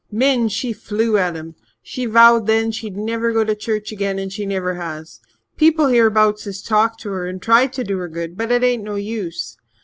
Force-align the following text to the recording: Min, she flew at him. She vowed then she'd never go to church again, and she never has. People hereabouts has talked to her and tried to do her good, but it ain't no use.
Min, 0.11 0.47
she 0.49 0.73
flew 0.73 1.15
at 1.15 1.35
him. 1.35 1.53
She 1.83 2.07
vowed 2.07 2.47
then 2.47 2.71
she'd 2.71 2.97
never 2.97 3.31
go 3.31 3.43
to 3.43 3.53
church 3.53 3.91
again, 3.91 4.17
and 4.17 4.33
she 4.33 4.47
never 4.47 4.73
has. 4.73 5.19
People 5.57 5.89
hereabouts 5.89 6.45
has 6.45 6.63
talked 6.63 6.99
to 7.01 7.11
her 7.11 7.27
and 7.27 7.39
tried 7.39 7.71
to 7.73 7.83
do 7.83 7.99
her 7.99 8.09
good, 8.09 8.35
but 8.35 8.51
it 8.51 8.63
ain't 8.63 8.83
no 8.83 8.95
use. 8.95 9.57